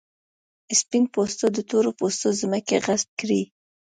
[0.79, 3.41] سپین پوستو د تور پوستو ځمکې غصب کړې.